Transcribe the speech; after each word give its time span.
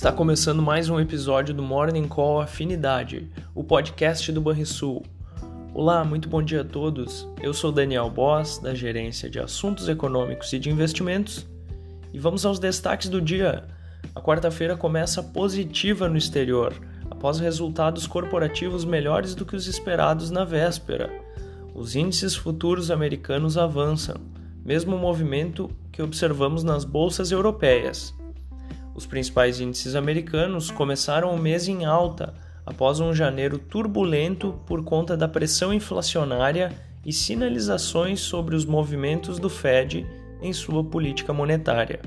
Está 0.00 0.10
começando 0.10 0.62
mais 0.62 0.88
um 0.88 0.98
episódio 0.98 1.52
do 1.52 1.62
Morning 1.62 2.08
Call 2.08 2.40
Afinidade, 2.40 3.30
o 3.54 3.62
podcast 3.62 4.32
do 4.32 4.40
Banrisul. 4.40 5.04
Olá, 5.74 6.02
muito 6.06 6.26
bom 6.26 6.42
dia 6.42 6.62
a 6.62 6.64
todos. 6.64 7.28
Eu 7.38 7.52
sou 7.52 7.70
Daniel 7.70 8.08
Boss, 8.08 8.56
da 8.56 8.74
Gerência 8.74 9.28
de 9.28 9.38
Assuntos 9.38 9.90
Econômicos 9.90 10.54
e 10.54 10.58
de 10.58 10.70
Investimentos, 10.70 11.46
e 12.14 12.18
vamos 12.18 12.46
aos 12.46 12.58
destaques 12.58 13.10
do 13.10 13.20
dia. 13.20 13.64
A 14.14 14.22
quarta-feira 14.22 14.74
começa 14.74 15.22
positiva 15.22 16.08
no 16.08 16.16
exterior, 16.16 16.72
após 17.10 17.38
resultados 17.38 18.06
corporativos 18.06 18.86
melhores 18.86 19.34
do 19.34 19.44
que 19.44 19.54
os 19.54 19.66
esperados 19.66 20.30
na 20.30 20.46
véspera. 20.46 21.10
Os 21.74 21.94
índices 21.94 22.34
futuros 22.34 22.90
americanos 22.90 23.58
avançam, 23.58 24.16
mesmo 24.64 24.96
movimento 24.96 25.70
que 25.92 26.00
observamos 26.00 26.64
nas 26.64 26.86
bolsas 26.86 27.30
europeias. 27.30 28.18
Os 28.94 29.06
principais 29.06 29.60
índices 29.60 29.94
americanos 29.94 30.70
começaram 30.70 31.34
o 31.34 31.38
mês 31.38 31.68
em 31.68 31.84
alta, 31.84 32.34
após 32.66 33.00
um 33.00 33.14
janeiro 33.14 33.58
turbulento 33.58 34.60
por 34.66 34.84
conta 34.84 35.16
da 35.16 35.26
pressão 35.26 35.72
inflacionária 35.72 36.72
e 37.04 37.12
sinalizações 37.12 38.20
sobre 38.20 38.54
os 38.54 38.64
movimentos 38.64 39.38
do 39.38 39.48
Fed 39.48 40.06
em 40.42 40.52
sua 40.52 40.84
política 40.84 41.32
monetária. 41.32 42.00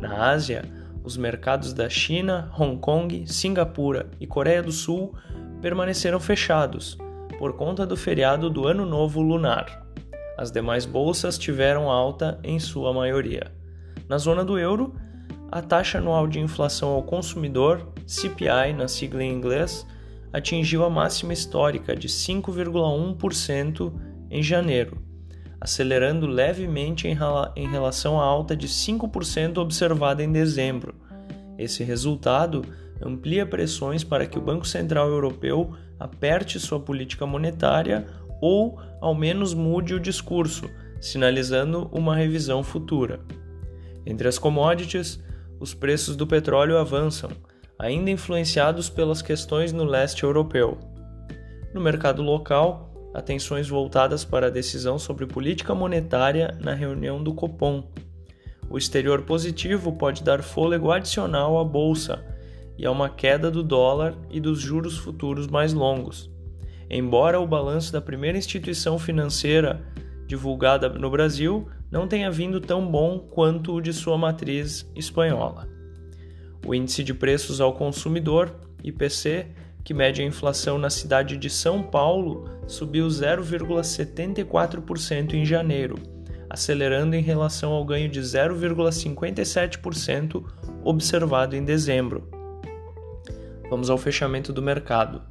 Na 0.00 0.30
Ásia, 0.30 0.64
os 1.04 1.16
mercados 1.16 1.72
da 1.72 1.88
China, 1.88 2.50
Hong 2.58 2.78
Kong, 2.78 3.24
Singapura 3.26 4.10
e 4.20 4.26
Coreia 4.26 4.62
do 4.62 4.72
Sul 4.72 5.14
permaneceram 5.62 6.18
fechados 6.18 6.98
por 7.38 7.54
conta 7.54 7.86
do 7.86 7.96
feriado 7.96 8.50
do 8.50 8.66
Ano 8.66 8.84
Novo 8.84 9.20
Lunar. 9.20 9.86
As 10.36 10.50
demais 10.50 10.84
bolsas 10.84 11.38
tiveram 11.38 11.90
alta 11.90 12.38
em 12.42 12.58
sua 12.58 12.92
maioria. 12.92 13.52
Na 14.08 14.18
zona 14.18 14.44
do 14.44 14.58
euro, 14.58 14.94
a 15.50 15.62
taxa 15.62 15.98
anual 15.98 16.26
de 16.26 16.40
inflação 16.40 16.90
ao 16.90 17.02
consumidor, 17.02 17.86
CPI 18.06 18.72
na 18.76 18.88
sigla 18.88 19.22
em 19.22 19.32
inglês, 19.32 19.86
atingiu 20.32 20.84
a 20.84 20.90
máxima 20.90 21.32
histórica 21.32 21.94
de 21.94 22.08
5,1% 22.08 23.92
em 24.30 24.42
janeiro, 24.42 24.98
acelerando 25.60 26.26
levemente 26.26 27.08
em 27.08 27.68
relação 27.68 28.20
à 28.20 28.24
alta 28.24 28.56
de 28.56 28.68
5% 28.68 29.58
observada 29.58 30.22
em 30.22 30.30
dezembro. 30.30 30.94
Esse 31.56 31.82
resultado 31.84 32.62
amplia 33.00 33.46
pressões 33.46 34.04
para 34.04 34.26
que 34.26 34.38
o 34.38 34.42
Banco 34.42 34.66
Central 34.66 35.08
Europeu 35.08 35.72
aperte 35.98 36.60
sua 36.60 36.80
política 36.80 37.24
monetária 37.24 38.06
ou, 38.40 38.78
ao 39.00 39.14
menos, 39.14 39.54
mude 39.54 39.94
o 39.94 40.00
discurso, 40.00 40.68
sinalizando 41.00 41.88
uma 41.92 42.14
revisão 42.14 42.62
futura. 42.62 43.20
Entre 44.04 44.28
as 44.28 44.38
commodities, 44.38 45.24
os 45.58 45.74
preços 45.74 46.16
do 46.16 46.26
petróleo 46.26 46.76
avançam, 46.78 47.30
ainda 47.78 48.10
influenciados 48.10 48.88
pelas 48.88 49.22
questões 49.22 49.72
no 49.72 49.84
leste 49.84 50.22
europeu. 50.22 50.78
No 51.72 51.80
mercado 51.80 52.22
local, 52.22 52.90
atenções 53.14 53.68
voltadas 53.68 54.24
para 54.24 54.48
a 54.48 54.50
decisão 54.50 54.98
sobre 54.98 55.26
política 55.26 55.74
monetária 55.74 56.56
na 56.60 56.74
reunião 56.74 57.22
do 57.22 57.34
Copom. 57.34 57.84
O 58.68 58.76
exterior 58.76 59.22
positivo 59.22 59.92
pode 59.92 60.22
dar 60.22 60.42
fôlego 60.42 60.90
adicional 60.90 61.58
à 61.58 61.64
bolsa 61.64 62.24
e 62.76 62.84
a 62.84 62.90
uma 62.90 63.08
queda 63.08 63.50
do 63.50 63.62
dólar 63.62 64.14
e 64.30 64.40
dos 64.40 64.60
juros 64.60 64.98
futuros 64.98 65.46
mais 65.46 65.72
longos. 65.72 66.30
Embora 66.90 67.40
o 67.40 67.46
balanço 67.46 67.92
da 67.92 68.00
primeira 68.00 68.38
instituição 68.38 68.98
financeira 68.98 69.84
divulgada 70.26 70.88
no 70.88 71.10
Brasil 71.10 71.68
não 71.90 72.08
tenha 72.08 72.30
vindo 72.30 72.60
tão 72.60 72.86
bom 72.86 73.18
quanto 73.18 73.74
o 73.74 73.80
de 73.80 73.92
sua 73.92 74.18
matriz 74.18 74.90
espanhola. 74.94 75.68
O 76.66 76.74
índice 76.74 77.02
de 77.04 77.14
preços 77.14 77.60
ao 77.60 77.74
consumidor, 77.74 78.52
IPC, 78.82 79.46
que 79.84 79.94
mede 79.94 80.20
a 80.20 80.24
inflação 80.24 80.78
na 80.78 80.90
cidade 80.90 81.36
de 81.36 81.48
São 81.48 81.80
Paulo, 81.80 82.50
subiu 82.66 83.06
0,74% 83.06 85.34
em 85.34 85.46
janeiro, 85.46 85.94
acelerando 86.50 87.14
em 87.14 87.22
relação 87.22 87.70
ao 87.72 87.84
ganho 87.84 88.08
de 88.08 88.20
0,57% 88.20 90.44
observado 90.82 91.54
em 91.54 91.64
dezembro. 91.64 92.28
Vamos 93.70 93.90
ao 93.90 93.98
fechamento 93.98 94.52
do 94.52 94.60
mercado. 94.60 95.22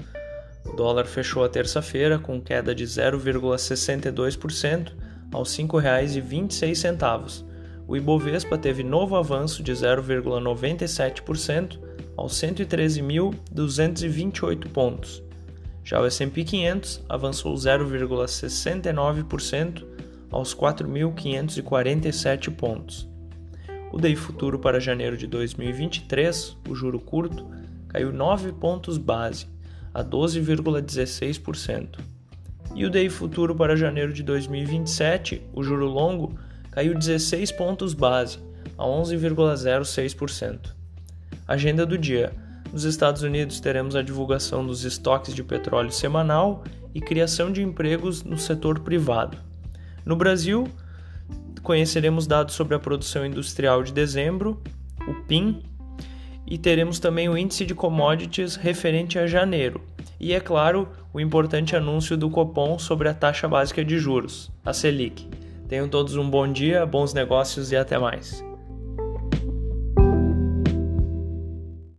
O 0.66 0.74
dólar 0.76 1.06
fechou 1.06 1.44
a 1.44 1.50
terça-feira 1.50 2.18
com 2.18 2.42
queda 2.42 2.74
de 2.74 2.84
0,62% 2.84 4.92
aos 5.32 5.56
R$ 5.56 5.64
5,26. 5.64 7.46
O 7.88 7.96
Ibovespa 7.96 8.58
teve 8.58 8.82
novo 8.84 9.16
avanço 9.16 9.62
de 9.62 9.72
0,97% 9.72 11.80
aos 12.18 12.34
113.228 12.34 14.68
pontos. 14.70 15.22
Já 15.84 16.02
o 16.02 16.06
S&P 16.06 16.44
500 16.44 17.06
avançou 17.08 17.54
0,69% 17.54 19.86
aos 20.32 20.56
4.547 20.56 22.50
pontos. 22.56 23.08
O 23.92 24.00
DI 24.00 24.16
futuro 24.16 24.58
para 24.58 24.80
janeiro 24.80 25.16
de 25.16 25.28
2023, 25.28 26.58
o 26.68 26.74
juro 26.74 27.00
curto, 27.00 27.46
caiu 27.88 28.12
9 28.12 28.54
pontos 28.54 28.98
base 28.98 29.54
a 29.96 30.04
12,16%. 30.04 32.00
E 32.76 32.86
o 32.86 32.90
DI 32.90 33.10
futuro 33.10 33.56
para 33.56 33.78
janeiro 33.78 34.12
de 34.12 34.22
2027, 34.24 35.42
o 35.54 35.64
juro 35.64 35.86
longo, 35.86 36.38
caiu 36.70 36.94
16 36.94 37.54
pontos 37.54 37.94
base, 37.94 38.40
a 38.78 38.84
11,06%. 38.84 40.76
Agenda 41.48 41.86
do 41.86 41.98
dia. 41.98 42.34
Nos 42.74 42.84
Estados 42.84 43.22
Unidos 43.22 43.62
teremos 43.62 43.96
a 43.96 44.02
divulgação 44.02 44.68
dos 44.68 44.84
estoques 44.84 45.34
de 45.34 45.42
petróleo 45.42 45.92
semanal 45.92 46.66
e 46.94 47.00
criação 47.00 47.50
de 47.50 47.64
empregos 47.64 48.22
no 48.22 48.38
setor 48.38 48.82
privado. 48.82 49.38
No 50.06 50.18
Brasil, 50.18 50.68
conheceremos 51.64 52.28
dados 52.28 52.54
sobre 52.54 52.76
a 52.76 52.80
produção 52.80 53.26
industrial 53.26 53.82
de 53.82 53.94
dezembro, 53.94 54.62
o 55.08 55.14
PIN, 55.26 55.64
e 56.46 56.58
teremos 56.58 57.00
também 57.00 57.28
o 57.28 57.38
índice 57.38 57.66
de 57.66 57.74
commodities 57.74 58.56
referente 58.56 59.18
a 59.18 59.28
janeiro. 59.28 59.82
E 60.20 60.34
é 60.34 60.40
claro, 60.40 60.88
o 61.14 61.20
importante 61.20 61.76
anúncio 61.76 62.16
do 62.16 62.30
Copom 62.30 62.80
sobre 62.80 63.10
a 63.10 63.14
taxa 63.14 63.48
básica 63.48 63.84
de 63.84 63.98
juros, 64.00 64.52
a 64.64 64.74
Selic. 64.74 65.28
Tenham 65.68 65.90
todos 65.90 66.16
um 66.16 66.30
bom 66.30 66.52
dia, 66.52 66.86
bons 66.86 67.14
negócios 67.14 67.72
e 67.72 67.76
até 67.76 67.98
mais. 67.98 68.44